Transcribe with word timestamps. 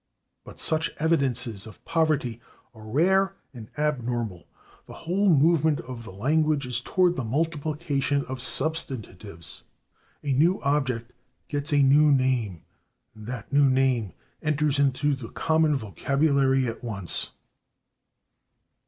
But 0.43 0.57
such 0.57 0.89
evidences 0.97 1.67
of 1.67 1.85
poverty 1.85 2.41
are 2.73 2.81
rare 2.87 3.35
and 3.53 3.69
abnormal; 3.77 4.47
the 4.87 4.95
whole 4.95 5.29
movement 5.29 5.79
of 5.81 6.05
the 6.05 6.11
language 6.11 6.65
is 6.65 6.81
toward 6.81 7.15
the 7.15 7.23
multiplication 7.23 8.25
of 8.25 8.41
substantives. 8.41 9.61
A 10.23 10.33
new 10.33 10.59
object 10.63 11.13
gets 11.49 11.71
a 11.71 11.83
new 11.83 12.11
name, 12.11 12.63
and 13.13 13.27
that 13.27 13.53
new 13.53 13.69
name 13.69 14.13
enters 14.41 14.79
into 14.79 15.13
the 15.13 15.29
common 15.29 15.75
vocabulary 15.75 16.65
at 16.65 16.83
once. 16.83 17.29